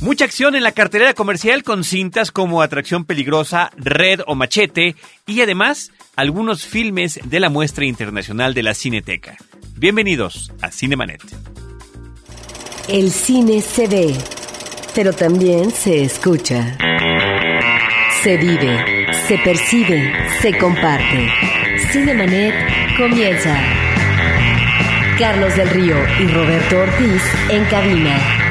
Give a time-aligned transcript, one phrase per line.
[0.00, 4.94] Mucha acción en la cartelera comercial con cintas como Atracción Peligrosa, Red o Machete
[5.26, 9.36] y además algunos filmes de la muestra internacional de la Cineteca.
[9.76, 11.22] Bienvenidos a Cinemanet.
[12.88, 14.14] El cine se ve,
[14.94, 16.76] pero también se escucha.
[18.22, 21.28] Se vive, se percibe, se comparte.
[21.90, 22.54] Cinemanet
[22.96, 23.58] comienza.
[25.18, 28.45] Carlos del Río y Roberto Ortiz en cabina.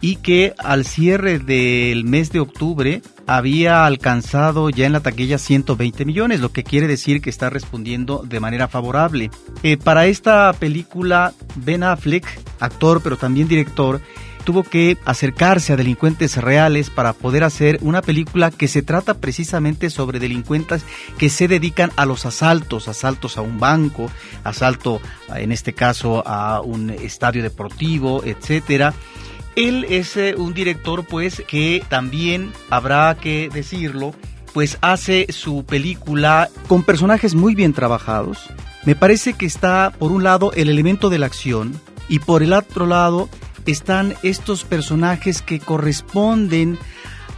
[0.00, 6.04] y que al cierre del mes de octubre había alcanzado ya en la taquilla 120
[6.04, 9.30] millones, lo que quiere decir que está respondiendo de manera favorable.
[9.62, 12.26] Eh, para esta película, Ben Affleck,
[12.58, 14.00] actor pero también director,
[14.44, 19.90] tuvo que acercarse a delincuentes reales para poder hacer una película que se trata precisamente
[19.90, 20.84] sobre delincuentes
[21.18, 24.10] que se dedican a los asaltos, asaltos a un banco,
[24.44, 25.00] asalto
[25.34, 28.94] en este caso a un estadio deportivo, etcétera.
[29.56, 34.14] Él es eh, un director pues que también habrá que decirlo,
[34.52, 38.38] pues hace su película con personajes muy bien trabajados.
[38.84, 42.52] Me parece que está por un lado el elemento de la acción y por el
[42.52, 43.28] otro lado
[43.66, 46.78] están estos personajes que corresponden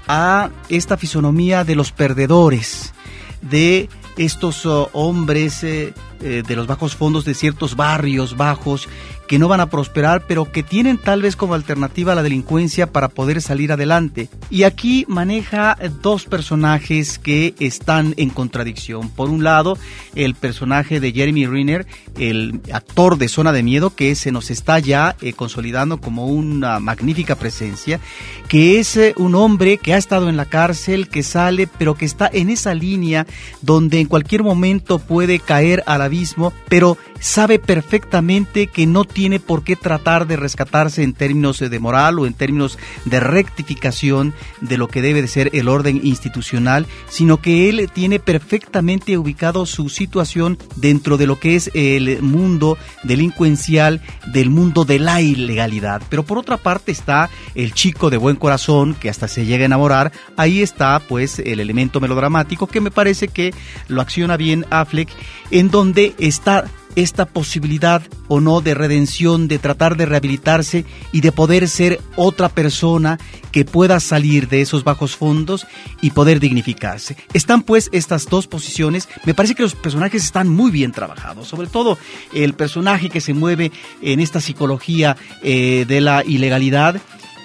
[0.09, 2.93] a esta fisonomía de los perdedores,
[3.41, 8.89] de estos oh, hombres eh, eh, de los bajos fondos de ciertos barrios bajos
[9.33, 13.09] que no van a prosperar, pero que tienen tal vez como alternativa la delincuencia para
[13.09, 14.29] poder salir adelante.
[14.51, 19.09] Y aquí maneja dos personajes que están en contradicción.
[19.09, 19.79] Por un lado,
[20.15, 21.87] el personaje de Jeremy Renner,
[22.19, 26.79] el actor de Zona de Miedo, que se nos está ya eh, consolidando como una
[26.79, 28.01] magnífica presencia,
[28.49, 32.05] que es eh, un hombre que ha estado en la cárcel, que sale, pero que
[32.05, 33.27] está en esa línea
[33.63, 39.65] donde en cualquier momento puede caer al abismo, pero sabe perfectamente que no tiene por
[39.65, 44.89] qué tratar de rescatarse en términos de moral o en términos de rectificación de lo
[44.89, 50.59] que debe de ser el orden institucional, sino que él tiene perfectamente ubicado su situación
[50.77, 56.03] dentro de lo que es el mundo delincuencial, del mundo de la ilegalidad.
[56.09, 59.67] Pero por otra parte está el chico de buen corazón que hasta se llega a
[59.67, 63.55] enamorar, ahí está pues el elemento melodramático que me parece que
[63.89, 65.09] lo acciona bien Affleck,
[65.51, 66.65] en donde está
[66.97, 72.49] esta posibilidad o no de redención, de tratar de rehabilitarse y de poder ser otra
[72.49, 73.19] persona
[73.51, 75.67] que pueda salir de esos bajos fondos
[76.01, 77.17] y poder dignificarse.
[77.33, 81.69] Están pues estas dos posiciones, me parece que los personajes están muy bien trabajados, sobre
[81.69, 81.99] todo
[82.33, 87.01] el personaje que se mueve en esta psicología eh, de la ilegalidad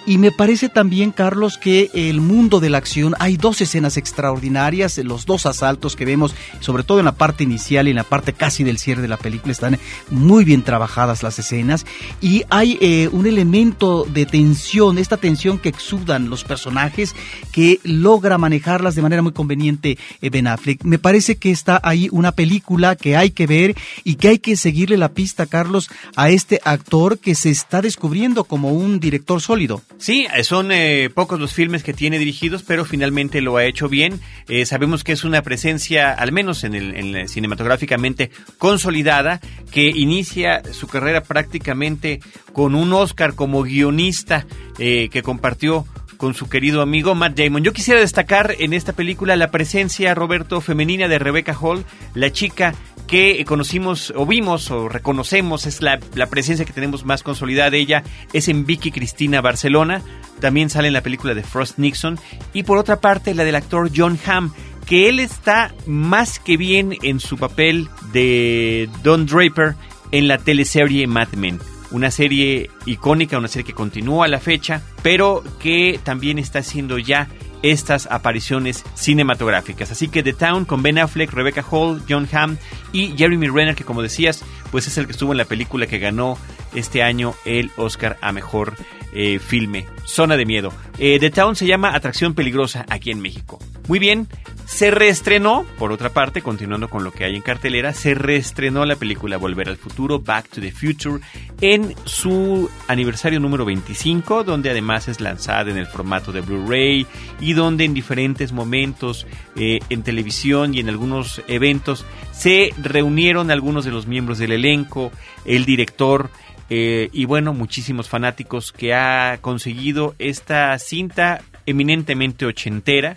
[0.08, 4.98] y me parece también, Carlos, que el mundo de la acción, hay dos escenas extraordinarias,
[5.00, 8.32] los dos asaltos que vemos, sobre todo en la parte inicial y en la parte
[8.32, 9.78] casi del cierre de la película, están
[10.10, 11.86] muy bien trabajadas las escenas
[12.22, 17.14] y hay eh, un elemento de tensión, esta tensión que exudan los personajes,
[17.52, 20.86] que logra manejarlas de manera muy conveniente eh, Ben Affleck.
[20.86, 23.76] Me parece que está ahí una película que hay que ver
[24.06, 28.46] y que hay que seguirle la pista, Carlos, a este actor que se está descubriendo
[28.46, 29.82] como un director sólido.
[30.00, 33.90] Sí, eh, son eh, pocos los filmes que tiene dirigidos, pero finalmente lo ha hecho
[33.90, 34.20] bien.
[34.48, 39.40] Eh, sabemos que es una presencia, al menos en el, cinematográficamente consolidada,
[39.72, 42.20] que inicia su carrera prácticamente
[42.54, 44.46] con un Oscar como guionista
[44.78, 45.86] que compartió
[46.18, 47.64] con su querido amigo Matt Damon.
[47.64, 52.74] Yo quisiera destacar en esta película la presencia, Roberto, femenina de Rebecca Hall, la chica
[53.08, 56.00] que conocimos o vimos o reconocemos, es la,
[56.30, 58.04] presencia que tenemos más consolidada de ella,
[58.34, 60.02] es en Vicky Cristina Barcelona,
[60.42, 62.20] también sale en la película de Frost Nixon,
[62.54, 64.52] y por otra parte la del actor John Hamm,
[64.86, 69.76] que él está más que bien en su papel de Don Draper
[70.12, 71.60] en la teleserie Mad Men
[71.92, 76.98] una serie icónica, una serie que continúa a la fecha, pero que también está siendo
[76.98, 77.28] ya
[77.64, 79.92] estas apariciones cinematográficas.
[79.92, 82.58] Así que The Town con Ben Affleck, Rebecca Hall, John Hamm
[82.92, 86.00] y Jeremy Renner, que como decías, pues es el que estuvo en la película que
[86.00, 86.38] ganó
[86.76, 88.76] este año el Oscar a Mejor
[89.14, 89.86] eh, Filme.
[90.06, 90.72] Zona de Miedo.
[91.00, 93.60] Eh, The Town se llama Atracción Peligrosa aquí en México.
[93.88, 94.28] Muy bien,
[94.68, 98.98] se reestrenó, por otra parte, continuando con lo que hay en cartelera, se reestrenó la
[98.98, 101.24] película Volver al Futuro, Back to the Future,
[101.62, 107.08] en su aniversario número 25, donde además es lanzada en el formato de Blu-ray
[107.40, 109.26] y donde en diferentes momentos
[109.56, 115.14] eh, en televisión y en algunos eventos se reunieron algunos de los miembros del elenco,
[115.46, 116.30] el director,
[116.70, 123.16] eh, y bueno, muchísimos fanáticos que ha conseguido esta cinta eminentemente ochentera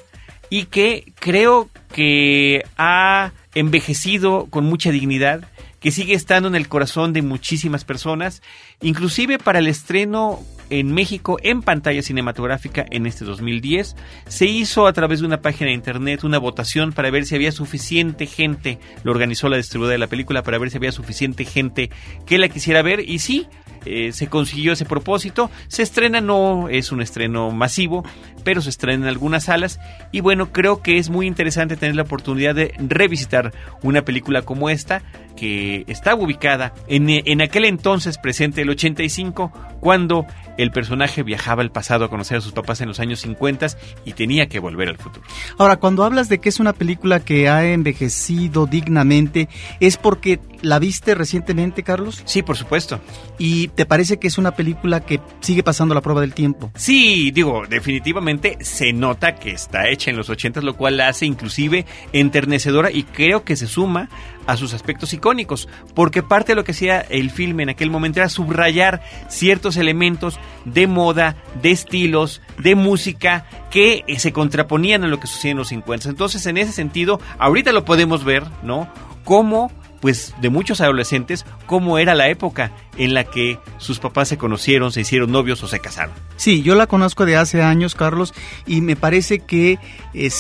[0.51, 5.45] y que creo que ha envejecido con mucha dignidad,
[5.81, 8.43] que sigue estando en el corazón de muchísimas personas,
[8.83, 13.97] inclusive para el estreno en México en pantalla cinematográfica en este 2010.
[14.29, 17.53] Se hizo a través de una página de internet una votación para ver si había
[17.53, 21.91] suficiente gente, lo organizó la distribuidora de la película para ver si había suficiente gente
[22.25, 23.47] que la quisiera ver y sí,
[23.85, 25.51] eh, se consiguió ese propósito.
[25.69, 28.05] Se estrena, no es un estreno masivo,
[28.45, 29.81] pero se estrena en algunas salas.
[30.13, 34.71] Y bueno, creo que es muy interesante tener la oportunidad de revisitar una película como
[34.71, 35.03] esta,
[35.41, 39.51] que está ubicada en, en aquel entonces presente, el 85,
[39.81, 40.27] cuando
[40.59, 43.69] el personaje viajaba al pasado a conocer a sus papás en los años 50
[44.05, 45.27] y tenía que volver al futuro.
[45.57, 49.49] Ahora, cuando hablas de que es una película que ha envejecido dignamente,
[49.81, 52.23] ¿es porque la viste recientemente, Carlos?
[52.27, 53.01] Sí, por supuesto.
[53.39, 56.71] ¿Y te parece que es una película que sigue pasando la prueba del tiempo?
[56.75, 61.25] Sí, digo, definitivamente se nota que está hecha en los 80, lo cual la hace
[61.25, 64.11] inclusive enternecedora y creo que se suma
[64.47, 68.21] a sus aspectos icónicos, porque parte de lo que hacía el filme en aquel momento
[68.21, 75.09] era subrayar ciertos elementos de moda, de estilos, de música que eh, se contraponían a
[75.09, 76.09] lo que sucedía en los 50.
[76.09, 78.89] Entonces, en ese sentido, ahorita lo podemos ver, ¿no?
[79.25, 79.71] Cómo
[80.01, 84.93] pues de muchos adolescentes cómo era la época en la que sus papás se conocieron,
[84.93, 86.15] se hicieron novios o se casaron.
[86.37, 88.35] Sí, yo la conozco de hace años, Carlos,
[88.67, 89.79] y me parece que
[90.15, 90.31] eh,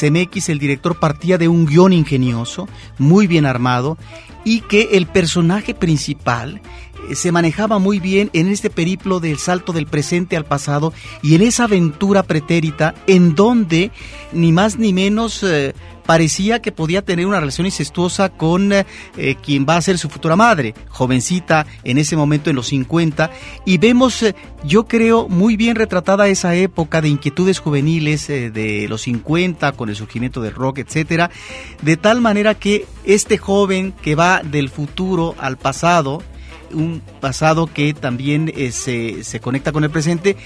[0.48, 2.68] el director, partía de un guion ingenioso,
[2.98, 3.98] muy bien armado,
[4.44, 6.60] y que el personaje principal
[7.08, 10.92] eh, se manejaba muy bien en este periplo del salto del presente al pasado
[11.22, 13.90] y en esa aventura pretérita en donde
[14.32, 15.74] ni más ni menos eh,
[16.10, 18.84] parecía que podía tener una relación incestuosa con eh,
[19.44, 23.30] quien va a ser su futura madre, jovencita en ese momento en los 50,
[23.64, 24.34] y vemos, eh,
[24.64, 29.88] yo creo, muy bien retratada esa época de inquietudes juveniles eh, de los 50 con
[29.88, 31.30] el surgimiento del rock, etcétera,
[31.80, 36.24] de tal manera que este joven que va del futuro al pasado,
[36.72, 40.36] un pasado que también se, se, conecta con el presente,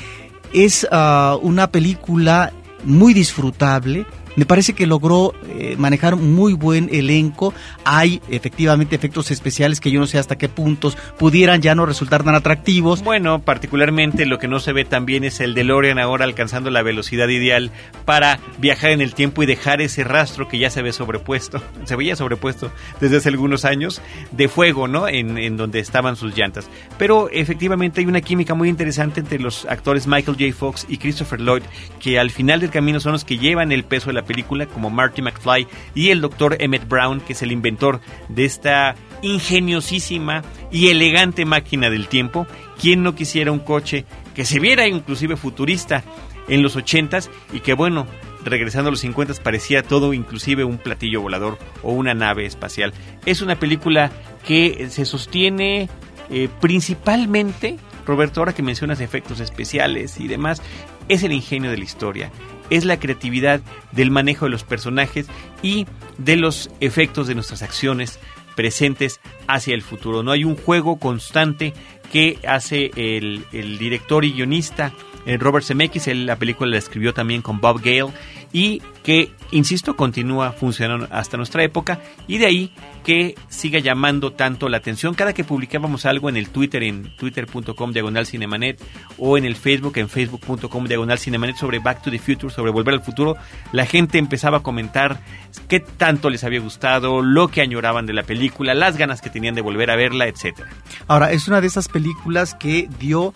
[0.52, 2.52] es ah, una película
[2.84, 4.04] muy disfrutable,
[4.36, 7.54] me parece que logró eh, manejar muy buen elenco.
[7.84, 12.24] Hay efectivamente efectos especiales que yo no sé hasta qué puntos pudieran ya no resultar
[12.24, 13.02] tan atractivos.
[13.02, 17.28] Bueno, particularmente lo que no se ve también es el DeLorean ahora alcanzando la velocidad
[17.28, 17.70] ideal
[18.04, 21.96] para viajar en el tiempo y dejar ese rastro que ya se ve sobrepuesto, se
[21.96, 22.70] veía sobrepuesto
[23.00, 24.00] desde hace algunos años
[24.32, 25.08] de fuego, ¿no?
[25.08, 26.68] En, en donde estaban sus llantas.
[26.98, 30.52] Pero efectivamente hay una química muy interesante entre los actores Michael J.
[30.56, 31.62] Fox y Christopher Lloyd,
[32.00, 34.90] que al final del camino son los que llevan el peso de la película, como
[34.90, 40.88] Marty McFly y el doctor Emmett Brown, que es el inventor de esta ingeniosísima y
[40.88, 42.46] elegante máquina del tiempo.
[42.80, 44.04] ¿Quién no quisiera un coche
[44.34, 46.02] que se viera inclusive futurista
[46.48, 48.06] en los 80s y que bueno,
[48.44, 52.92] regresando a los 50 parecía todo inclusive un platillo volador o una nave espacial.
[53.26, 54.10] Es una película
[54.46, 55.88] que se sostiene
[56.30, 60.62] eh, principalmente, Roberto, ahora que mencionas efectos especiales y demás,
[61.08, 62.30] es el ingenio de la historia
[62.70, 63.60] es la creatividad
[63.92, 65.26] del manejo de los personajes
[65.62, 65.86] y
[66.18, 68.18] de los efectos de nuestras acciones
[68.54, 70.22] presentes hacia el futuro.
[70.22, 71.74] No hay un juego constante
[72.12, 73.44] que hace el,
[73.78, 74.92] director y guionista
[75.26, 76.06] eh, Robert Zemeckis.
[76.14, 78.12] la película la escribió también con Bob Gale
[78.52, 82.72] y que, insisto, continúa funcionando hasta nuestra época y de ahí
[83.04, 85.14] que siga llamando tanto la atención.
[85.14, 88.82] Cada que publicábamos algo en el Twitter, en twitter.com diagonal cinemanet
[89.18, 92.94] o en el Facebook, en facebook.com diagonal cinemanet sobre Back to the Future, sobre Volver
[92.94, 93.36] al Futuro,
[93.72, 95.20] la gente empezaba a comentar
[95.68, 99.54] qué tanto les había gustado, lo que añoraban de la película, las ganas que tenían
[99.54, 100.68] de volver a verla, etcétera.
[101.06, 103.32] Ahora, es una de esas películas que dio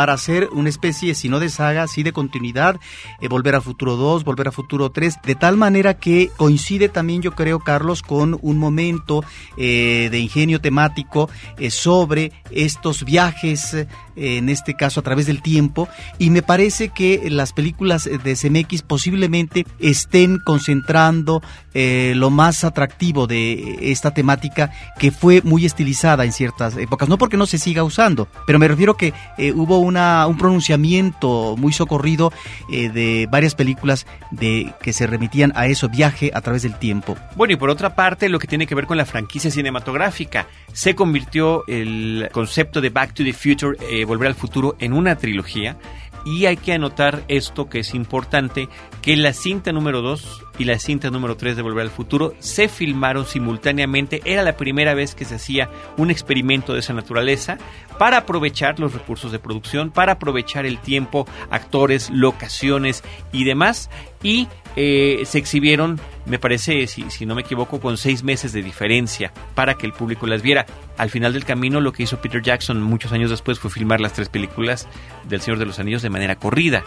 [0.00, 2.80] para hacer una especie, si no de saga, sí de continuidad,
[3.20, 7.20] eh, Volver al Futuro 2, Volver al Futuro 3, de tal manera que coincide también,
[7.20, 9.22] yo creo, Carlos, con un momento
[9.58, 11.28] eh, de ingenio temático
[11.58, 13.76] eh, sobre estos viajes,
[14.16, 15.86] en este caso a través del tiempo,
[16.18, 21.42] y me parece que las películas de CMX posiblemente estén concentrando
[21.72, 27.36] lo más atractivo de esta temática que fue muy estilizada en ciertas épocas, no porque
[27.36, 29.14] no se siga usando, pero me refiero que
[29.54, 32.32] hubo una, un pronunciamiento muy socorrido
[32.68, 37.16] de varias películas de que se remitían a eso, viaje a través del tiempo.
[37.36, 40.94] Bueno, y por otra parte, lo que tiene que ver con la franquicia cinematográfica, se
[40.94, 45.76] convirtió el concepto de Back to the Future, eh, Volver al Futuro, en una trilogía.
[46.24, 48.68] Y hay que anotar esto que es importante,
[49.02, 52.68] que la cinta número 2 y la cinta número 3 de Volver al Futuro se
[52.68, 54.20] filmaron simultáneamente.
[54.24, 57.56] Era la primera vez que se hacía un experimento de esa naturaleza
[57.98, 63.88] para aprovechar los recursos de producción, para aprovechar el tiempo, actores, locaciones y demás.
[64.22, 65.98] Y eh, se exhibieron,
[66.30, 69.92] me parece, si, si no me equivoco, con seis meses de diferencia para que el
[69.92, 70.64] público las viera.
[70.96, 74.12] Al final del camino, lo que hizo Peter Jackson muchos años después fue filmar las
[74.12, 74.88] tres películas
[75.28, 76.84] del Señor de los Anillos de manera corrida.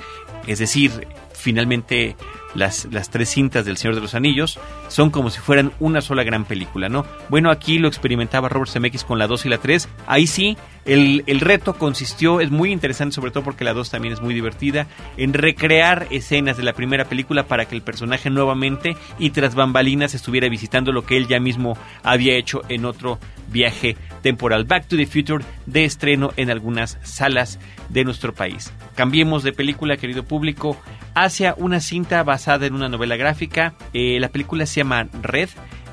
[0.47, 1.07] Es decir,
[1.43, 2.15] finalmente
[2.55, 6.23] las, las tres cintas del Señor de los Anillos son como si fueran una sola
[6.23, 7.05] gran película, ¿no?
[7.29, 9.89] Bueno, aquí lo experimentaba Robert Zemeckis con la 2 y la 3.
[10.07, 14.13] Ahí sí, el, el, reto consistió, es muy interesante, sobre todo porque la 2 también
[14.13, 18.95] es muy divertida, en recrear escenas de la primera película para que el personaje nuevamente
[19.19, 23.19] y tras bambalinas estuviera visitando lo que él ya mismo había hecho en otro
[23.49, 24.63] viaje temporal.
[24.63, 27.59] Back to the Future de estreno en algunas salas
[27.89, 28.71] de nuestro país.
[28.95, 30.77] Cambiemos de película, querido público,
[31.15, 33.73] hacia una cinta basada en una novela gráfica.
[33.93, 35.49] Eh, la película se llama Red,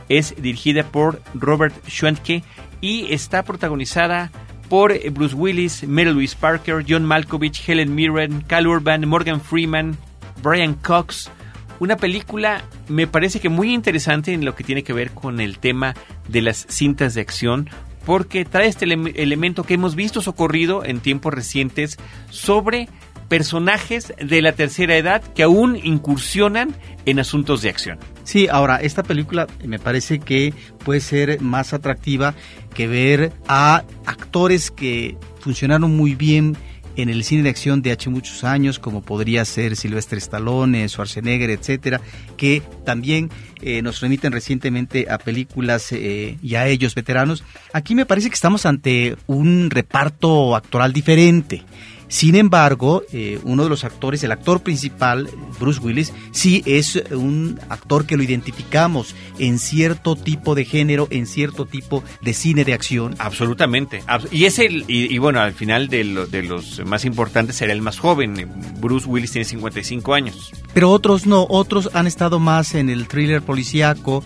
[0.08, 2.42] es dirigida por Robert Schwentke
[2.80, 4.30] y está protagonizada
[4.68, 9.96] por Bruce Willis, Mary Louise Parker, John Malkovich, Helen Mirren, Cal Urban, Morgan Freeman,
[10.42, 11.30] Brian Cox.
[11.80, 15.58] Una película me parece que muy interesante en lo que tiene que ver con el
[15.58, 15.94] tema
[16.28, 17.68] de las cintas de acción,
[18.04, 21.98] porque trae este elemento que hemos visto socorrido en tiempos recientes
[22.30, 22.88] sobre
[23.30, 26.74] personajes de la tercera edad que aún incursionan
[27.06, 27.96] en asuntos de acción.
[28.24, 30.52] Sí, ahora, esta película me parece que
[30.84, 32.34] puede ser más atractiva
[32.74, 36.56] que ver a actores que funcionaron muy bien
[36.96, 41.50] en el cine de acción de hace muchos años, como podría ser Silvestre Stallone, Schwarzenegger,
[41.50, 42.00] etcétera,
[42.36, 43.30] que también
[43.62, 47.44] eh, nos remiten recientemente a películas eh, y a ellos veteranos.
[47.72, 51.62] Aquí me parece que estamos ante un reparto actoral diferente.
[52.10, 57.60] Sin embargo, eh, uno de los actores, el actor principal, Bruce Willis, sí es un
[57.68, 62.74] actor que lo identificamos en cierto tipo de género, en cierto tipo de cine de
[62.74, 63.14] acción.
[63.20, 64.02] Absolutamente.
[64.32, 68.00] Y es el, y, bueno, al final de, de los más importantes será el más
[68.00, 68.50] joven.
[68.80, 70.52] Bruce Willis tiene 55 años.
[70.74, 74.24] Pero otros no, otros han estado más en el thriller policíaco.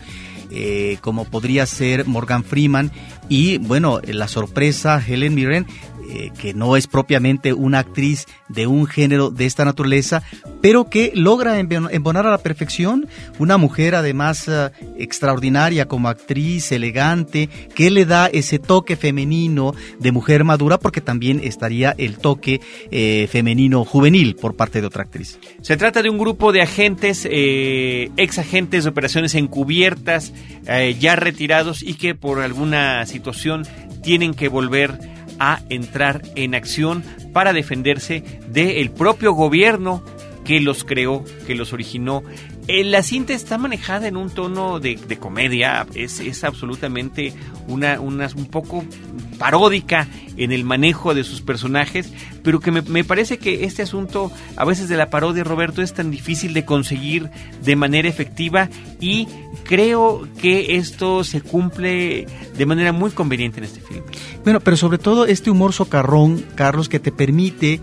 [0.57, 2.93] Eh, como podría ser Morgan Freeman
[3.29, 5.67] y bueno, la sorpresa Helen Mirren
[6.09, 10.23] eh, que no es propiamente una actriz de un género de esta naturaleza,
[10.61, 13.09] pero que logra embonar a la perfección
[13.39, 20.13] una mujer además eh, extraordinaria como actriz, elegante, que le da ese toque femenino de
[20.13, 25.39] mujer madura, porque también estaría el toque eh, femenino juvenil por parte de otra actriz.
[25.63, 30.33] Se trata de un grupo de agentes, ex agentes de operaciones encubiertas,
[30.99, 33.67] ya retirados y que por alguna situación
[34.03, 35.14] tienen que volver
[35.45, 40.03] a entrar en acción para defenderse del propio gobierno
[40.45, 42.23] que los creó, que los originó.
[42.67, 47.33] Eh, la cinta está manejada en un tono de, comedia, es, es absolutamente
[47.69, 48.85] una, una, un poco
[49.39, 54.33] paródica en el manejo de sus personajes, pero que me, me, parece que este asunto,
[54.57, 57.31] a veces de la parodia, Roberto, es tan difícil de conseguir
[57.63, 59.29] de manera efectiva y
[59.65, 64.05] creo que esto se cumple de manera muy conveniente en este film.
[64.45, 67.81] Bueno, pero sobre todo este humor socarrón, Carlos, que te permite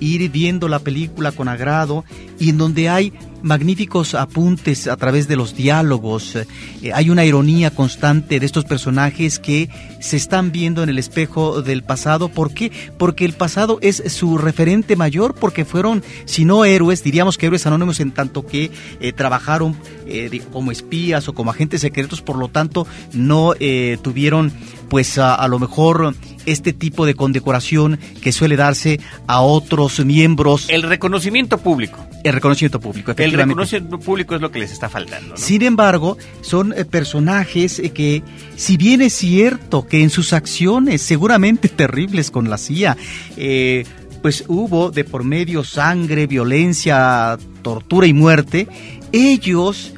[0.00, 2.04] ir viendo la película con agrado
[2.38, 6.36] y en donde hay magníficos apuntes a través de los diálogos.
[6.36, 6.46] Eh,
[6.92, 9.68] hay una ironía constante de estos personajes que
[10.00, 12.28] se están viendo en el espejo del pasado.
[12.28, 12.70] ¿Por qué?
[12.98, 17.66] Porque el pasado es su referente mayor, porque fueron, si no héroes, diríamos que héroes
[17.66, 19.76] anónimos en tanto que eh, trabajaron
[20.06, 23.54] eh, como espías o como agentes secretos, por lo tanto no
[24.02, 24.52] tuvieron
[24.88, 26.14] pues a, lo mejor
[26.46, 30.68] este tipo de condecoración que suele darse a otros miembros.
[30.68, 32.06] El reconocimiento público.
[32.22, 35.36] El reconocimiento público, El reconocimiento público es lo que les está faltando.
[35.36, 38.22] Sin embargo, son eh, personajes eh, que,
[38.56, 42.96] si bien es cierto que en sus acciones seguramente terribles con la CIA,
[43.36, 43.84] eh,
[44.20, 48.68] pues hubo de por medio sangre, violencia, tortura y muerte,
[49.12, 49.94] ellos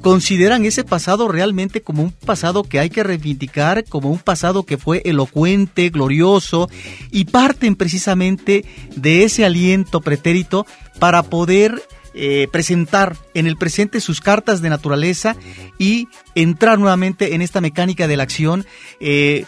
[0.00, 4.78] consideran ese pasado realmente como un pasado que hay que reivindicar, como un pasado que
[4.78, 6.68] fue elocuente, glorioso,
[7.10, 8.64] y parten precisamente
[8.96, 10.66] de ese aliento pretérito
[10.98, 11.82] para poder
[12.20, 15.36] eh, presentar en el presente sus cartas de naturaleza
[15.78, 18.66] y entrar nuevamente en esta mecánica de la acción.
[18.98, 19.46] Eh,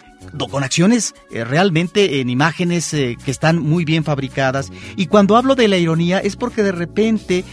[0.51, 4.71] con acciones eh, realmente en imágenes que están muy bien fabricadas.
[4.95, 7.43] Y cuando hablo de la ironía es porque de repente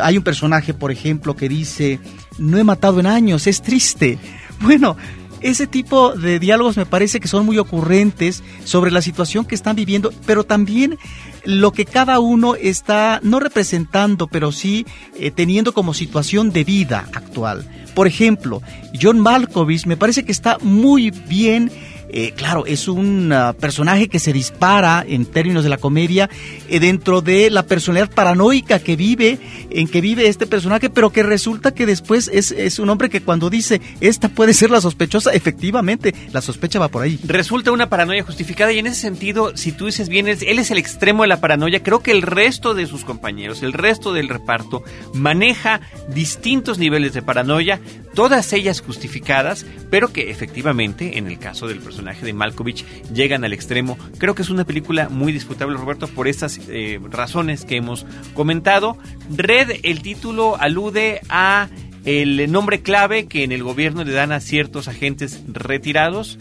[0.00, 1.98] hay un personaje, por ejemplo, que dice,
[2.38, 4.18] no he matado en años, es triste.
[4.58, 4.96] Bueno,
[5.40, 9.76] ese tipo de diálogos me parece que son muy ocurrentes sobre la situación que están
[9.76, 10.98] viviendo, pero también
[11.46, 14.84] lo que cada uno está no representando, pero sí
[15.18, 17.66] eh, teniendo como situación de vida actual.
[17.94, 18.60] Por ejemplo,
[19.00, 21.70] John Malkovich me parece que está muy bien
[22.08, 26.30] eh, claro, es un ah, personaje que se dispara en términos de la comedia
[26.68, 29.38] eh, dentro de la personalidad paranoica que vive,
[29.70, 33.22] en que vive este personaje, pero que resulta que después es, es un hombre que
[33.22, 37.18] cuando dice, esta puede ser la sospechosa, efectivamente, la sospecha va por ahí.
[37.24, 40.78] Resulta una paranoia justificada y en ese sentido, si tú dices bien, él es el
[40.78, 44.84] extremo de la paranoia, creo que el resto de sus compañeros, el resto del reparto,
[45.12, 47.80] maneja distintos niveles de paranoia,
[48.14, 53.44] todas ellas justificadas, pero que efectivamente, en el caso del personaje, personaje de Malkovich llegan
[53.44, 53.96] al extremo.
[54.18, 58.98] Creo que es una película muy disputable, Roberto, por estas eh, razones que hemos comentado.
[59.34, 61.68] Red, el título alude a
[62.04, 66.38] el nombre clave que en el gobierno le dan a ciertos agentes retirados.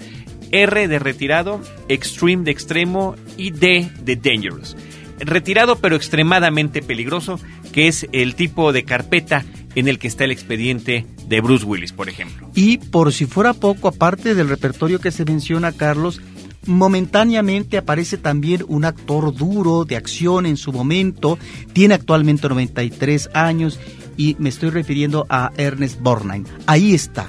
[0.52, 4.76] R de retirado, Extreme de extremo y D de dangerous.
[5.20, 7.40] Retirado pero extremadamente peligroso,
[7.72, 9.46] que es el tipo de carpeta
[9.76, 12.50] en el que está el expediente de Bruce Willis, por ejemplo.
[12.56, 16.22] Y por si fuera poco, aparte del repertorio que se menciona, Carlos,
[16.66, 21.38] momentáneamente aparece también un actor duro de acción en su momento,
[21.74, 23.80] tiene actualmente 93 años
[24.18, 26.46] y me estoy refiriendo a Ernest Borgnine.
[26.66, 27.28] Ahí está,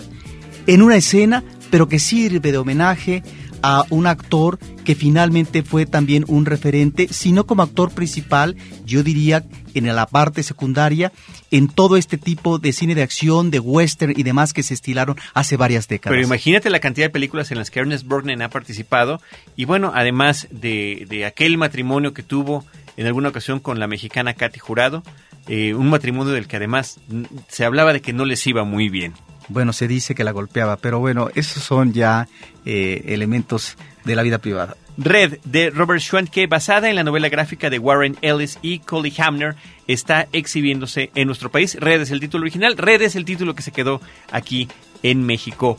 [0.66, 3.22] en una escena, pero que sirve de homenaje
[3.68, 8.54] a un actor que finalmente fue también un referente, sino como actor principal,
[8.84, 9.44] yo diría
[9.74, 11.10] en la parte secundaria,
[11.50, 15.16] en todo este tipo de cine de acción, de western y demás que se estilaron
[15.34, 16.14] hace varias décadas.
[16.14, 19.20] Pero imagínate la cantidad de películas en las que Ernest Borgnine ha participado
[19.56, 22.64] y bueno, además de, de aquel matrimonio que tuvo
[22.96, 25.02] en alguna ocasión con la mexicana Katy Jurado,
[25.48, 27.00] eh, un matrimonio del que además
[27.48, 29.14] se hablaba de que no les iba muy bien.
[29.48, 32.28] Bueno, se dice que la golpeaba, pero bueno, esos son ya
[32.64, 34.76] eh, elementos de la vida privada.
[34.98, 39.54] Red de Robert Schwantke, basada en la novela gráfica de Warren Ellis y Collie Hamner,
[39.86, 41.76] está exhibiéndose en nuestro país.
[41.78, 44.00] Red es el título original, Red es el título que se quedó
[44.32, 44.68] aquí
[45.02, 45.78] en México.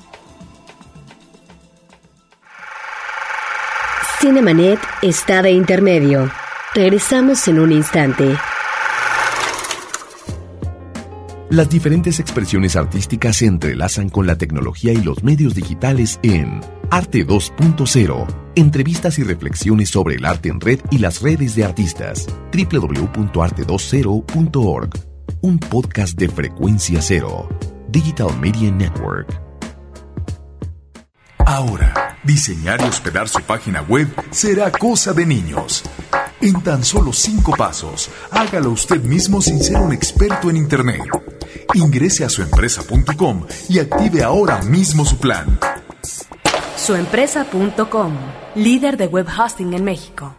[4.20, 6.32] Cinemanet está de intermedio.
[6.74, 8.36] Regresamos en un instante.
[11.50, 16.60] Las diferentes expresiones artísticas se entrelazan con la tecnología y los medios digitales en
[16.92, 18.28] Arte 2.0.
[18.56, 22.28] Entrevistas y reflexiones sobre el arte en red y las redes de artistas.
[22.52, 24.90] www.arte20.org.
[25.40, 27.48] Un podcast de frecuencia cero.
[27.88, 29.42] Digital Media Network.
[31.46, 35.86] Ahora, diseñar y hospedar su página web será cosa de niños.
[36.42, 41.00] En tan solo cinco pasos, hágalo usted mismo sin ser un experto en Internet.
[41.74, 45.60] Ingrese a suempresa.com y active ahora mismo su plan.
[46.76, 48.14] Suempresa.com,
[48.56, 50.36] líder de web hosting en México.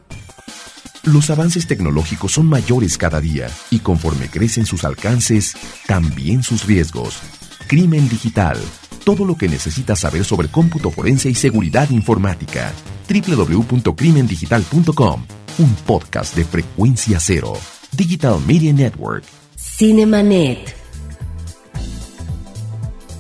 [1.05, 5.55] Los avances tecnológicos son mayores cada día y conforme crecen sus alcances,
[5.87, 7.19] también sus riesgos.
[7.67, 8.59] Crimen digital.
[9.05, 12.73] Todo lo que necesitas saber sobre cómputo forense y seguridad informática.
[13.09, 15.25] www.crimendigital.com
[15.59, 17.55] un podcast de frecuencia cero.
[17.93, 19.25] Digital Media Network.
[19.57, 20.78] Cinemanet.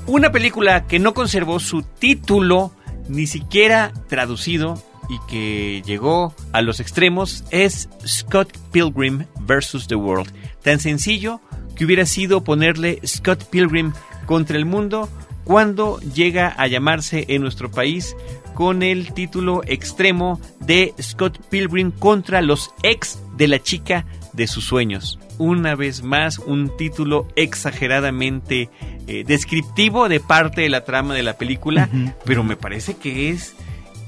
[0.08, 2.72] Una película que no conservó su título
[3.10, 9.86] ni siquiera traducido y que llegó a los extremos es Scott Pilgrim vs.
[9.86, 10.32] The World.
[10.62, 11.42] Tan sencillo
[11.76, 13.92] que hubiera sido ponerle Scott Pilgrim
[14.24, 15.10] contra el mundo
[15.44, 18.16] cuando llega a llamarse en nuestro país
[18.54, 24.64] con el título extremo de Scott Pilgrim contra los ex de la chica de sus
[24.64, 25.18] sueños.
[25.36, 28.70] Una vez más, un título exageradamente
[29.08, 31.88] eh, descriptivo de parte de la trama de la película,
[32.24, 33.54] pero me parece que es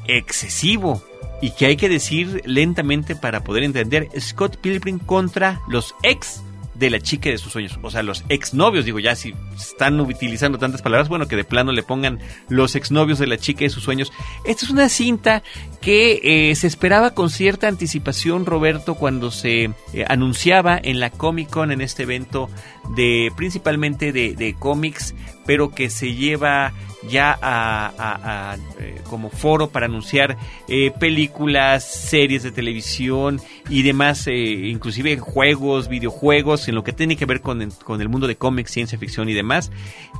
[0.07, 1.03] excesivo
[1.41, 6.43] y que hay que decir lentamente para poder entender Scott Pilgrim contra los ex
[6.81, 7.79] de la chica de sus sueños.
[7.83, 11.73] O sea, los exnovios, digo, ya si están utilizando tantas palabras, bueno, que de plano
[11.73, 14.11] le pongan los exnovios de la chica de sus sueños.
[14.47, 15.43] Esta es una cinta
[15.83, 21.51] que eh, se esperaba con cierta anticipación, Roberto, cuando se eh, anunciaba en la Comic
[21.51, 22.49] Con, en este evento
[22.97, 25.15] de principalmente de, de cómics,
[25.51, 26.73] pero que se lleva
[27.09, 30.37] ya a, eh, como foro para anunciar
[30.69, 37.17] eh, películas, series de televisión y demás, eh, inclusive juegos, videojuegos, en lo que tiene
[37.17, 39.73] que ver con, con el mundo de cómics, ciencia ficción y demás.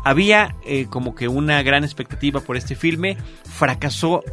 [0.05, 0.57] Había
[0.89, 4.25] como que una gran expectativa por este filme, fracasó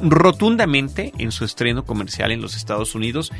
[0.00, 3.30] rotundamente en su estreno comercial en los Estados Unidos,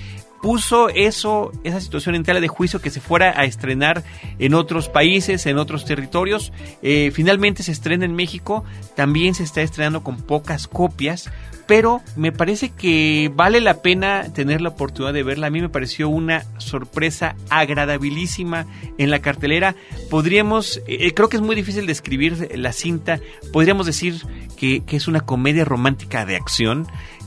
[0.47, 4.05] puso eso, esa situación en tela de juicio que se fuera a estrenar
[4.39, 6.53] en otros países, en otros territorios.
[6.83, 8.63] Eh, finalmente se estrena en México,
[8.95, 11.33] también se está estrenando con pocas copias,
[11.67, 15.49] pero me parece que vale la pena tener la oportunidad de verla.
[15.49, 18.67] A mí me pareció una sorpresa agradabilísima
[18.99, 19.75] en la cartelera.
[20.11, 23.19] Podríamos, eh, creo que es muy difícil describir la cinta,
[23.53, 24.23] podríamos decir
[24.57, 26.87] que es una comedia romántica de acción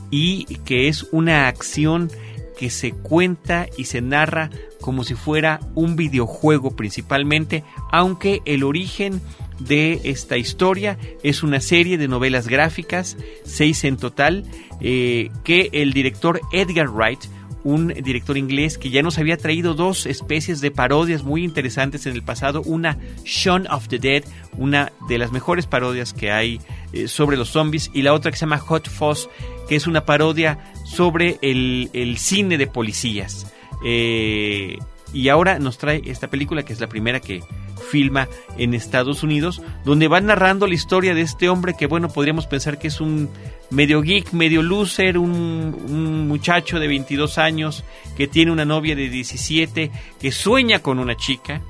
[0.10, 2.10] y que es una acción
[2.59, 4.49] que se cuenta y se narra
[4.81, 9.21] como si fuera un videojuego principalmente, aunque el origen
[9.59, 14.43] de esta historia es una serie de novelas gráficas, seis en total,
[14.81, 17.21] eh, que el director Edgar Wright
[17.63, 22.13] un director inglés que ya nos había traído dos especies de parodias muy interesantes en
[22.13, 22.61] el pasado.
[22.65, 24.23] Una, Shaun of the Dead,
[24.57, 26.59] una de las mejores parodias que hay
[26.93, 29.30] eh, sobre los zombies, y la otra que se llama Hot Fuzz,
[29.67, 33.54] que es una parodia sobre el, cine de policías.
[33.84, 34.78] Eh,
[35.13, 37.41] y ahora nos trae esta película, que es la primera que
[37.80, 42.45] filma en Estados Unidos, donde va narrando la historia de este hombre que, bueno, podríamos
[42.45, 43.30] pensar que es un
[43.69, 47.84] medio geek, medio loser, un, muchacho de 22 años
[48.15, 51.62] que tiene una novia de 17, que sueña con una chica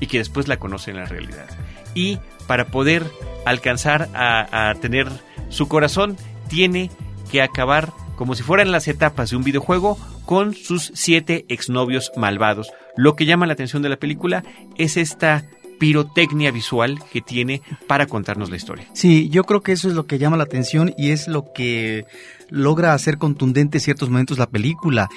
[0.00, 1.48] y que después la conoce en la realidad.
[1.94, 3.04] Y para poder
[3.46, 5.08] alcanzar a, tener
[5.48, 6.16] su corazón,
[6.48, 6.90] tiene
[7.30, 12.72] que acabar como si fueran las etapas de un videojuego con sus siete exnovios malvados.
[12.96, 14.42] Lo que llama la atención de la película
[14.76, 15.44] es esta
[15.78, 18.88] pirotecnia visual que tiene para contarnos la historia.
[18.94, 22.06] Sí, yo creo que eso es lo que llama la atención y es lo que
[22.48, 25.08] logra hacer contundente ciertos momentos la película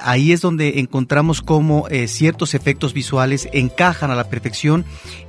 [0.00, 4.84] ahí es donde encontramos cómo eh, ciertos efectos visuales encajan a la perfección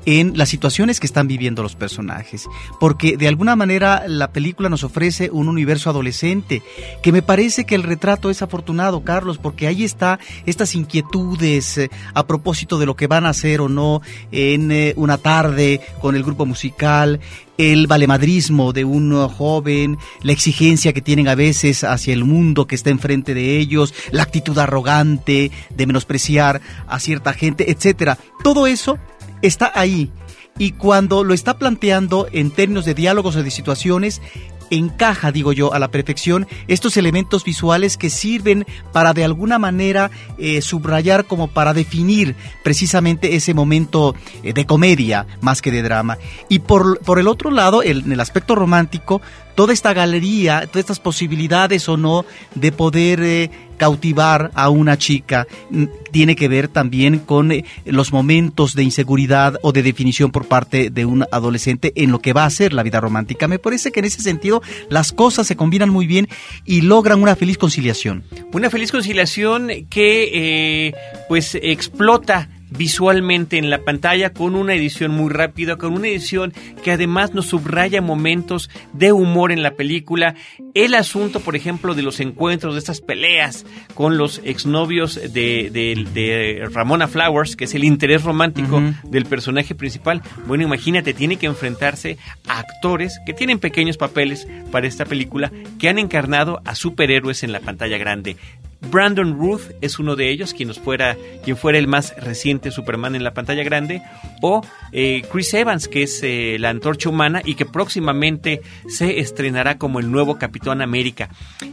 [0.05, 2.47] en las situaciones que están viviendo los personajes.
[2.79, 6.61] Porque de alguna manera la película nos ofrece un universo adolescente,
[7.01, 11.89] que me parece que el retrato es afortunado, Carlos, porque ahí está estas inquietudes eh,
[12.13, 16.15] a propósito de lo que van a hacer o no en eh, una tarde con
[16.15, 17.19] el grupo musical,
[17.57, 22.75] el valemadrismo de un joven, la exigencia que tienen a veces hacia el mundo que
[22.75, 28.17] está enfrente de ellos, la actitud arrogante de menospreciar a cierta gente, etcétera.
[28.43, 28.97] Todo eso
[29.41, 30.11] está ahí.
[30.57, 34.21] Y cuando lo está planteando en términos de diálogos o de situaciones,
[34.73, 40.11] encaja, digo yo, a la perfección estos elementos visuales que sirven para de alguna manera
[40.37, 46.17] eh, subrayar como para definir precisamente ese momento eh, de comedia más que de drama.
[46.49, 49.21] Y por, por el otro lado, en el aspecto romántico,
[49.55, 55.47] toda esta galería, todas estas posibilidades o no de poder eh, cautivar a una chica
[55.69, 60.47] mm, tiene que ver también con eh, los momentos de inseguridad o de definición por
[60.47, 63.47] parte de un adolescente en lo que va a ser la vida romántica.
[63.47, 66.27] Me parece que en ese sentido las cosas se combinan muy bien
[66.65, 68.23] y logran una feliz conciliación.
[68.53, 70.93] Una feliz conciliación que eh,
[71.27, 76.91] pues explota visualmente en la pantalla con una edición muy rápida, con una edición que
[76.91, 80.35] además nos subraya momentos de humor en la película.
[80.73, 86.69] El asunto, por ejemplo, de los encuentros, de estas peleas con los exnovios de, de,
[86.73, 90.21] Ramona Flowers, que es el interés romántico del personaje principal.
[90.47, 95.89] Bueno, imagínate, tiene que enfrentarse a actores que tienen pequeños papeles para esta película, que
[95.89, 98.37] han encarnado a superhéroes en la pantalla grande.
[98.91, 103.23] Brandon Ruth es uno de ellos, quien, fuera, quien fuera el más reciente Superman en
[103.23, 104.01] la pantalla grande,
[104.41, 109.77] o eh, Chris Evans, que es eh, la antorcha humana y que próximamente se estrenará
[109.77, 111.29] como el nuevo Capitán América.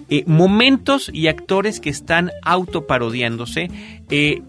[0.08, 3.70] Eh, momentos y actores que están autoparodiándose,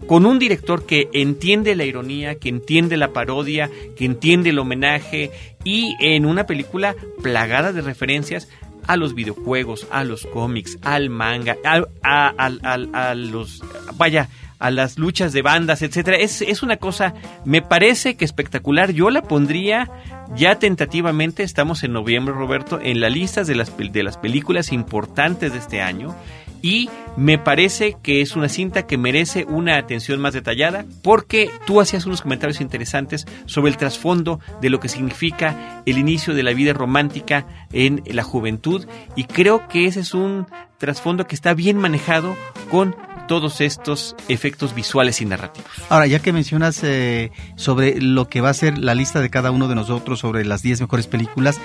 [0.08, 5.30] con un director que entiende la ironía, que entiende la parodia, que entiende el homenaje
[5.62, 8.48] y en una película plagada de referencias
[8.86, 11.56] a los videojuegos, a los cómics, al manga,
[12.02, 13.62] a, los,
[13.96, 16.16] vaya, a las luchas de bandas, etcétera.
[16.16, 17.14] Es, es una cosa,
[17.44, 18.92] me parece que espectacular.
[18.92, 19.90] Yo la pondría
[20.34, 25.52] ya tentativamente, estamos en noviembre, Roberto, en las listas de las, de las películas importantes
[25.52, 26.14] de este año
[26.62, 31.80] y me parece que es una cinta que merece una atención más detallada porque tú
[31.80, 36.52] hacías unos comentarios interesantes sobre el trasfondo de lo que significa el inicio de la
[36.52, 40.46] vida romántica en la juventud y creo que ese es un
[40.78, 42.36] trasfondo que está bien manejado
[42.70, 42.96] con
[43.28, 45.70] todos estos efectos visuales y narrativos.
[45.88, 49.50] Ahora, ya que mencionas eh, sobre lo que va a ser la lista de cada
[49.50, 51.60] uno de nosotros sobre las 10 mejores películas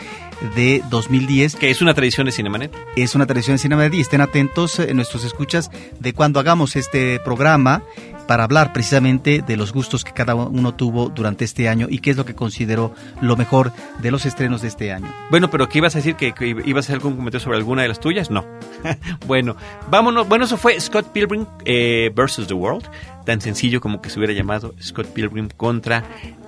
[0.55, 1.55] de 2010.
[1.55, 2.75] Que es una tradición de Cinemanet.
[2.95, 6.75] Es una tradición de Cinemanet y estén atentos en eh, nuestros escuchas de cuando hagamos
[6.75, 7.83] este programa
[8.27, 12.11] para hablar precisamente de los gustos que cada uno tuvo durante este año y qué
[12.11, 15.11] es lo que consideró lo mejor de los estrenos de este año.
[15.31, 16.15] Bueno, pero ¿qué ibas a decir?
[16.15, 16.33] ¿Que,
[16.65, 18.29] ibas a hacer algún comentario sobre alguna de las tuyas?
[18.29, 18.45] No.
[19.27, 19.55] bueno,
[19.89, 20.27] vámonos.
[20.27, 22.85] Bueno, eso fue Scott Pilgrim eh, versus The World.
[23.25, 26.03] Tan sencillo como que se hubiera llamado Scott Pilgrim contra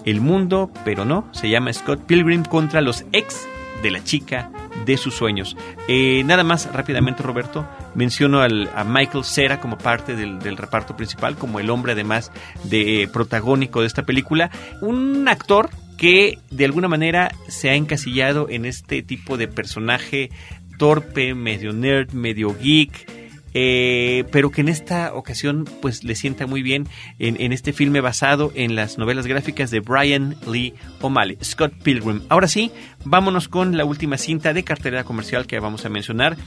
[0.05, 3.47] el mundo, pero no, se llama Scott Pilgrim contra los ex
[3.81, 4.51] de la chica
[4.85, 5.55] de sus sueños.
[5.87, 10.95] Eh, nada más rápidamente, Roberto, menciono al, a Michael Cera como parte del, del, reparto
[10.95, 12.31] principal, como el hombre además
[12.63, 14.51] de protagónico de esta película.
[14.81, 20.29] Un actor que de alguna manera se ha encasillado en este tipo de personaje
[20.77, 23.05] torpe, medio nerd, medio geek,
[23.53, 28.51] eh, pero que en esta ocasión pues le sienta muy bien en, este filme basado
[28.55, 32.21] en las novelas gráficas de Brian Lee O'Malley, Scott Pilgrim.
[32.29, 32.71] Ahora sí,
[33.05, 36.37] vámonos con la última cinta de cartelera comercial que vamos a mencionar,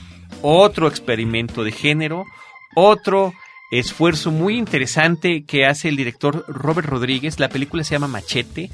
[0.41, 2.25] otro experimento de género,
[2.75, 3.33] otro
[3.71, 8.69] esfuerzo muy interesante que hace el director Robert Rodríguez, la película se llama Machete,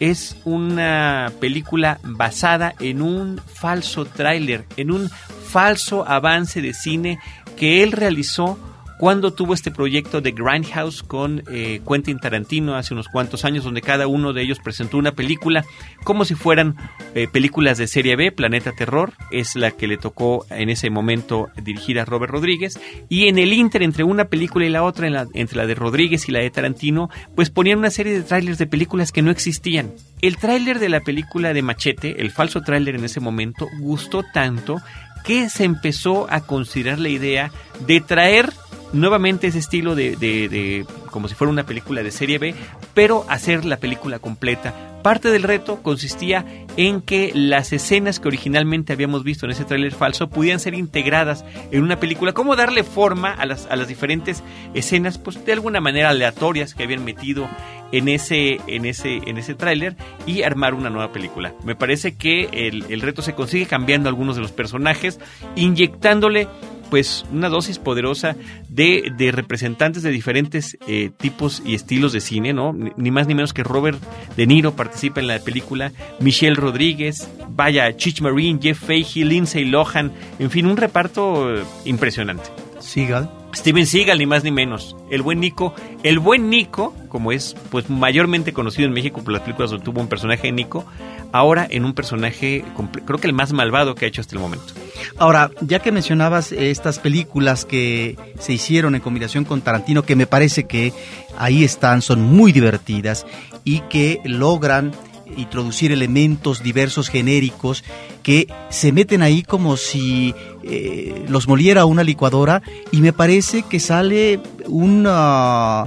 [0.00, 7.18] es una película basada en un falso tráiler, en un falso avance de cine
[7.56, 8.58] que él realizó
[8.98, 13.82] cuando tuvo este proyecto de Grindhouse con eh, Quentin Tarantino hace unos cuantos años, donde
[13.82, 15.64] cada uno de ellos presentó una película
[16.04, 16.76] como si fueran
[17.14, 18.32] eh, películas de serie B.
[18.32, 22.78] Planeta Terror es la que le tocó en ese momento dirigir a Robert Rodríguez.
[23.08, 26.32] Y en el inter, entre una película y la otra, entre la de Rodríguez y
[26.32, 29.92] la de Tarantino, pues ponían una serie de trailers de películas que no existían.
[30.22, 34.80] El tráiler de la película de Machete, el falso tráiler en ese momento, gustó tanto
[35.24, 37.50] que se empezó a considerar la idea
[37.86, 38.52] de traer
[38.92, 42.54] nuevamente ese estilo de, de, como si fuera una película de serie B,
[42.94, 44.93] pero hacer la película completa.
[45.04, 46.46] Parte del reto consistía
[46.78, 51.44] en que las escenas que originalmente habíamos visto en ese tráiler falso pudieran ser integradas
[51.70, 55.82] en una película, cómo darle forma a las, a las diferentes escenas, pues de alguna
[55.82, 57.50] manera aleatorias que habían metido
[57.92, 59.94] en ese, en ese, en ese tráiler
[60.26, 61.52] y armar una nueva película.
[61.64, 65.20] Me parece que el, el reto se consigue cambiando algunos de los personajes,
[65.54, 66.48] inyectándole
[66.90, 68.36] pues una dosis poderosa
[68.68, 72.72] de, de representantes de diferentes eh, tipos y estilos de cine, ¿no?
[72.72, 74.00] Ni más ni menos que Robert
[74.36, 80.12] De Niro participa en la película, Michelle Rodríguez, vaya, Chich Marine, Jeff Fahey, Lindsay Lohan,
[80.38, 82.50] en fin, un reparto eh, impresionante.
[82.80, 83.43] Seagal.
[83.54, 84.96] Steven Seagal, ni más ni menos.
[85.10, 85.74] El buen Nico.
[86.02, 90.00] El buen Nico, como es pues mayormente conocido en México por las películas donde tuvo
[90.00, 90.84] un personaje de Nico,
[91.32, 92.64] ahora en un personaje,
[93.06, 94.74] creo que el más malvado que ha hecho hasta el momento.
[95.18, 100.26] Ahora, ya que mencionabas estas películas que se hicieron en combinación con Tarantino, que me
[100.26, 100.92] parece que
[101.36, 103.26] ahí están, son muy divertidas
[103.64, 104.92] y que logran
[105.36, 107.84] introducir elementos diversos genéricos
[108.24, 110.34] que se meten ahí como si
[110.64, 115.86] eh, los moliera una licuadora y me parece que sale una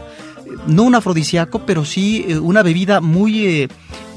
[0.67, 3.67] no un afrodisíaco, pero sí eh, una bebida muy, eh,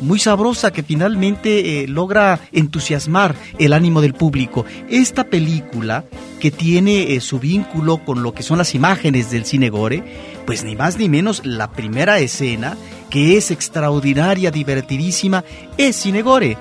[0.01, 4.65] muy sabrosa que finalmente eh, logra entusiasmar el ánimo del público.
[4.89, 6.05] Esta película
[6.39, 10.03] que tiene su vínculo con lo que son las imágenes del cine gore,
[10.47, 12.77] pues ni más ni menos la primera escena,
[13.11, 15.45] que es extraordinaria, divertidísima,
[15.77, 16.57] es cine gore.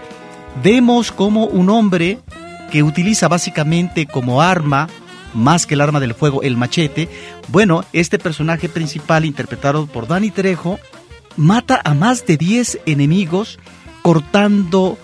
[0.64, 2.20] Vemos como un hombre
[2.72, 4.88] que utiliza básicamente como arma
[5.34, 7.08] más que el arma del fuego, el machete.
[7.48, 10.80] Bueno, este personaje principal, interpretado por Danny Trejo,
[11.38, 13.60] mata a más de 10 enemigos
[14.02, 14.98] cortando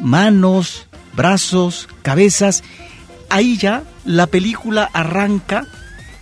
[0.00, 2.62] manos, brazos, cabezas.
[3.28, 5.66] Ahí ya la película arranca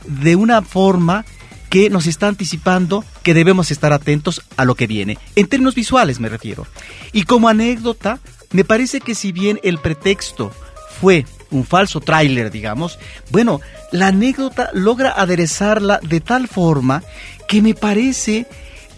[0.06, 1.24] de una forma
[1.68, 5.18] que nos está anticipando que debemos estar atentos a lo que viene.
[5.36, 6.66] En términos visuales me refiero.
[7.12, 8.18] Y como anécdota,
[8.52, 10.52] me parece que si bien el pretexto
[11.00, 12.98] fue un falso tráiler, digamos,
[13.30, 13.60] bueno,
[13.92, 17.02] la anécdota logra aderezarla de tal forma
[17.48, 18.46] que me parece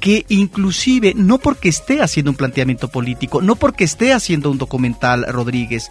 [0.01, 5.25] que inclusive, no porque esté haciendo un planteamiento político, no porque esté haciendo un documental
[5.29, 5.91] Rodríguez,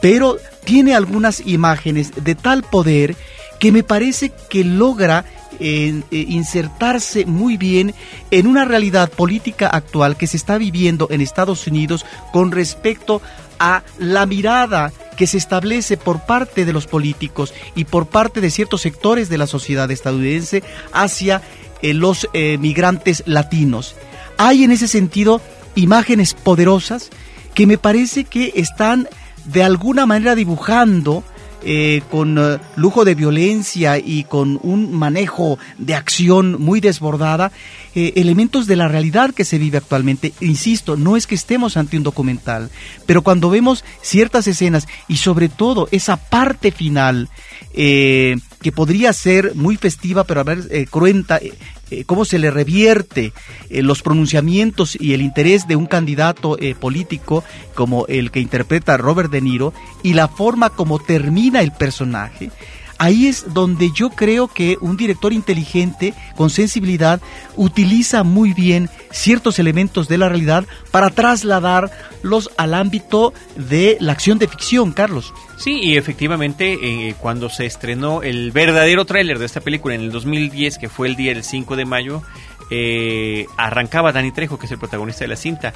[0.00, 3.14] pero tiene algunas imágenes de tal poder
[3.62, 5.24] que me parece que logra
[5.60, 7.94] eh, eh, insertarse muy bien
[8.32, 13.22] en una realidad política actual que se está viviendo en Estados Unidos con respecto
[13.60, 18.50] a la mirada que se establece por parte de los políticos y por parte de
[18.50, 21.40] ciertos sectores de la sociedad estadounidense hacia
[21.82, 22.26] eh, los
[22.58, 23.94] migrantes latinos.
[24.38, 25.40] Hay en ese sentido
[25.76, 27.10] imágenes poderosas
[27.54, 29.08] que me parece que están
[29.44, 31.22] de alguna manera dibujando
[31.64, 37.52] eh, con eh, lujo de violencia y con un manejo de acción muy desbordada,
[37.94, 40.32] eh, elementos de la realidad que se vive actualmente.
[40.40, 42.70] Insisto, no es que estemos ante un documental,
[43.06, 47.28] pero cuando vemos ciertas escenas y sobre todo esa parte final,
[48.62, 51.40] que podría ser muy festiva, pero a ver, cruenta,
[51.92, 53.34] eh, cómo se le revierte
[53.68, 57.44] eh, los pronunciamientos y el interés de un candidato eh, político
[57.74, 62.50] como el que interpreta Robert De Niro y la forma como termina el personaje,
[63.02, 67.20] ahí es donde yo creo que un director inteligente, con sensibilidad,
[67.56, 74.38] utiliza muy bien ciertos elementos de la realidad para trasladarlos al ámbito de la acción
[74.38, 75.34] de ficción, Carlos.
[75.58, 80.12] Sí, y efectivamente, eh, cuando se estrenó el verdadero tráiler de esta película en el
[80.12, 82.22] 2010, que fue el día del 5 de mayo,
[82.70, 85.74] eh, arrancaba Dani Trejo, que es el protagonista de la cinta.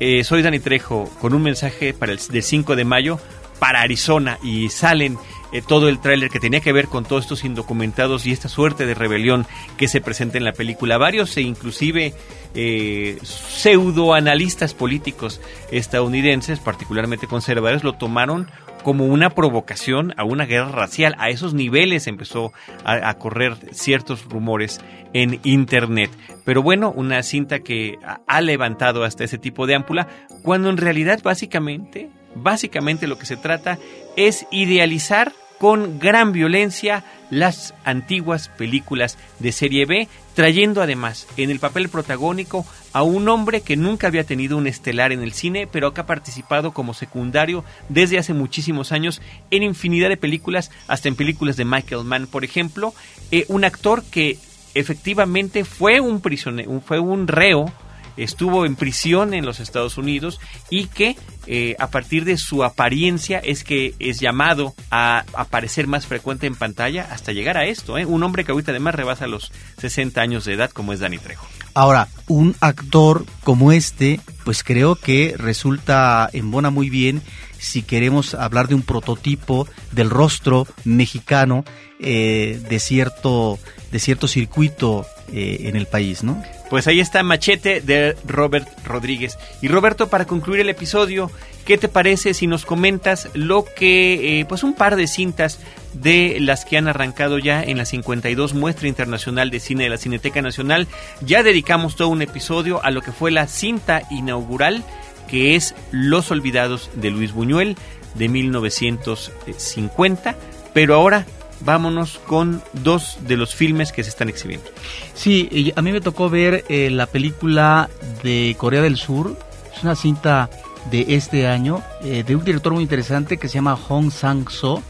[0.00, 3.20] Eh, soy Dani Trejo, con un mensaje para el del 5 de mayo
[3.58, 5.18] para Arizona y salen
[5.52, 8.86] eh, todo el tráiler que tenía que ver con todos estos indocumentados y esta suerte
[8.86, 10.98] de rebelión que se presenta en la película.
[10.98, 12.14] Varios e inclusive
[12.54, 18.50] eh, pseudoanalistas políticos estadounidenses, particularmente conservadores, lo tomaron
[18.82, 21.14] como una provocación a una guerra racial.
[21.18, 22.52] A esos niveles empezó
[22.84, 24.80] a, a, correr ciertos rumores
[25.12, 26.10] en Internet.
[26.44, 30.08] Pero bueno, una cinta que ha levantado hasta ese tipo de ámpula,
[30.42, 33.78] cuando en realidad básicamente, básicamente lo que se trata
[34.16, 41.60] es idealizar con gran violencia las antiguas películas de serie B, trayendo además en el
[41.60, 45.94] papel protagónico a un hombre que nunca había tenido un estelar en el cine, pero
[45.94, 49.22] que ha participado como secundario desde hace muchísimos años
[49.52, 52.92] en infinidad de películas, hasta en películas de Michael Mann, por ejemplo,
[53.30, 54.40] eh, un actor que
[54.74, 57.72] efectivamente fue un prisionero, fue un reo
[58.16, 63.38] estuvo en prisión en los Estados Unidos y que eh, a partir de su apariencia
[63.38, 67.98] es que es llamado a aparecer más frecuente en pantalla hasta llegar a esto.
[67.98, 68.06] ¿eh?
[68.06, 71.46] Un hombre que ahorita además rebasa los 60 años de edad como es Dani Trejo.
[71.74, 77.22] Ahora, un actor como este, pues creo que resulta en bona muy bien
[77.58, 81.64] si queremos hablar de un prototipo del rostro mexicano
[82.00, 83.58] eh, de cierto
[83.92, 86.42] de cierto circuito eh, en el país, ¿no?
[86.70, 89.38] Pues ahí está Machete de Robert Rodríguez.
[89.60, 91.30] Y Roberto, para concluir el episodio,
[91.66, 95.60] ¿qué te parece si nos comentas lo que, eh, pues un par de cintas
[95.92, 99.98] de las que han arrancado ya en la 52 Muestra Internacional de Cine de la
[99.98, 100.88] Cineteca Nacional?
[101.20, 104.82] Ya dedicamos todo un episodio a lo que fue la cinta inaugural,
[105.28, 107.76] que es Los Olvidados de Luis Buñuel
[108.14, 110.34] de 1950.
[110.72, 111.26] Pero ahora
[111.64, 114.68] vámonos con dos de los filmes que se están exhibiendo.
[115.14, 117.88] Sí, a mí me tocó ver eh, la película
[118.22, 119.36] de Corea del Sur,
[119.74, 120.50] es una cinta
[120.90, 124.82] de este año, eh, de un director muy interesante que se llama Hong Sang-so,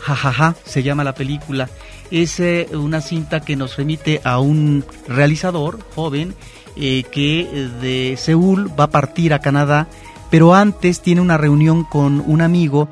[0.00, 1.68] jajaja, se llama la película.
[2.10, 6.34] Es eh, una cinta que nos remite a un realizador joven
[6.74, 9.88] que de Seúl va a partir a Canadá,
[10.30, 12.88] pero antes tiene una reunión con un amigo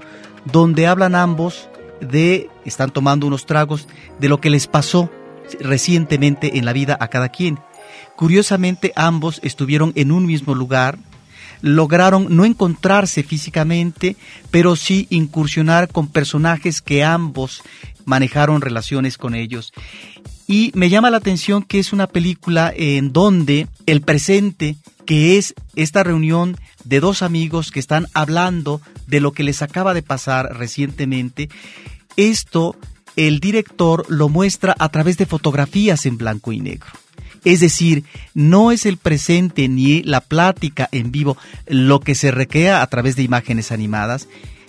[0.52, 1.69] donde hablan ambos
[2.00, 5.10] de, están tomando unos tragos, de lo que les pasó
[5.60, 7.58] recientemente en la vida a cada quien.
[8.16, 10.98] Curiosamente, ambos estuvieron en un mismo lugar,
[11.62, 14.16] lograron no encontrarse físicamente,
[14.50, 17.62] pero sí incursionar con personajes que ambos
[18.04, 19.72] manejaron relaciones con ellos.
[20.46, 24.76] Y me llama la atención que es una película en donde el presente,
[25.10, 29.92] que es esta reunión de dos amigos que están hablando de lo que les acaba
[29.92, 31.48] de pasar recientemente,
[32.16, 32.76] esto
[33.16, 36.86] el director lo muestra a través de fotografías en blanco y negro.
[37.44, 42.80] Es decir, no es el presente ni la plática en vivo lo que se recrea
[42.80, 44.28] a través de imágenes animadas,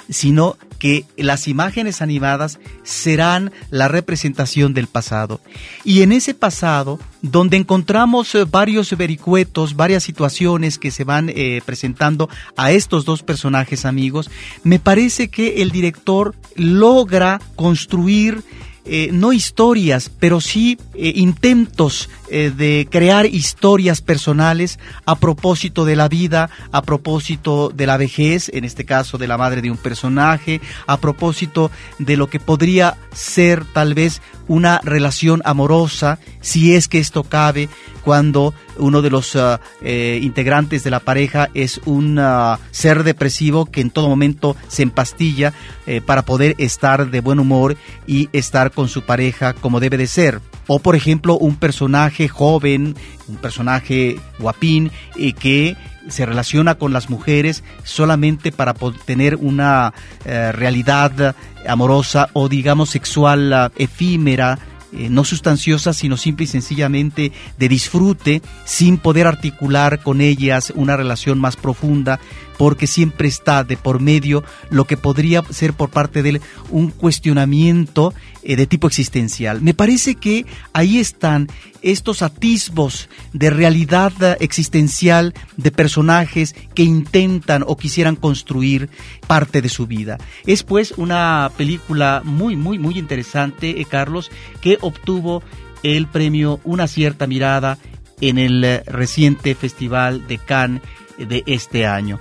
[0.09, 5.39] sino que las imágenes animadas serán la representación del pasado.
[5.83, 11.61] Y en ese pasado, donde encontramos eh, varios vericuetos, varias situaciones que se van eh,
[11.65, 14.31] presentando a estos dos personajes amigos,
[14.63, 18.43] me parece que el director logra construir
[18.83, 26.07] eh, no historias, pero sí intentos eh, de crear historias personales a propósito de la
[26.07, 30.61] vida, a propósito de la vejez, en este caso de la madre de un personaje,
[30.87, 36.99] a propósito de lo que podría ser tal vez una relación amorosa, si es que
[36.99, 37.69] esto cabe,
[38.03, 43.65] cuando uno de los ah, eh, integrantes de la pareja es un ah, ser depresivo
[43.65, 45.53] que en todo momento se empastilla
[45.87, 47.77] eh, para poder estar de buen humor
[48.07, 50.41] y estar con su pareja como debe de ser.
[50.67, 52.95] O por ejemplo un personaje joven,
[53.27, 55.75] un personaje guapín eh, que
[56.09, 58.73] se relaciona con las mujeres solamente para
[59.05, 59.93] tener una
[60.25, 61.35] realidad
[61.67, 64.57] amorosa o digamos sexual ah, efímera,
[64.93, 70.97] eh, no sustanciosa, sino simple y sencillamente de disfrute, sin poder articular con ellas una
[70.97, 72.19] relación más profunda,
[72.57, 76.89] porque siempre está de por medio lo que podría ser por parte de él un
[76.89, 78.13] cuestionamiento
[78.43, 79.61] eh, de tipo existencial.
[79.61, 81.47] Me parece que ahí están
[81.81, 88.89] estos atisbos de realidad existencial de personajes que intentan o quisieran construir
[89.27, 90.17] parte de su vida.
[90.45, 95.43] Es pues una película muy, muy, muy interesante, eh, Carlos, que obtuvo
[95.83, 97.77] el premio Una cierta mirada
[98.19, 100.81] en el eh, reciente Festival de Cannes
[101.17, 102.19] de este año.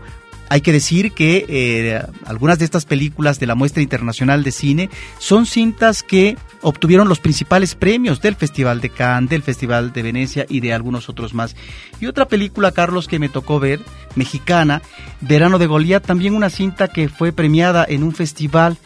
[0.51, 4.90] Hay que decir que eh, algunas de estas películas de la muestra internacional de cine
[5.18, 10.46] son cintas que obtuvieron los principales premios del Festival de Cannes, del Festival de Venecia
[10.48, 11.55] y de algunos otros más.
[12.01, 13.78] Y otra película, Carlos, que me tocó ver,
[14.16, 14.82] mexicana,
[15.20, 18.76] Verano de Goliat, también una cinta que fue premiada en un festival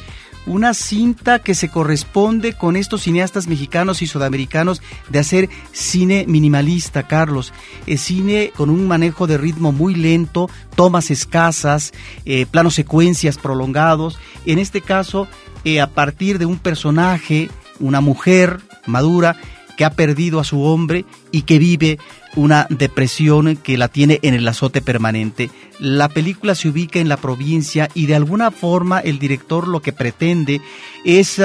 [0.46, 7.04] una cinta que se corresponde con estos cineastas mexicanos y sudamericanos de hacer cine minimalista,
[7.04, 7.52] Carlos.
[7.86, 11.92] Es cine con un manejo de ritmo muy lento, tomas escasas,
[12.24, 14.18] eh, planos secuencias prolongados.
[14.44, 15.28] En este caso,
[15.64, 19.36] eh, a partir de un personaje, una mujer madura,
[19.76, 21.98] que ha perdido a su hombre y que vive
[22.36, 25.50] una depresión que la tiene en el azote permanente.
[25.78, 29.92] La película se ubica en la provincia y de alguna forma el director lo que
[29.92, 30.60] pretende
[31.04, 31.40] es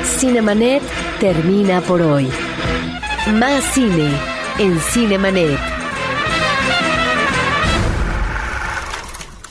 [0.03, 0.83] Cinemanet
[1.21, 2.27] termina por hoy.
[3.39, 4.11] Más cine
[4.59, 5.76] en Cinemanet.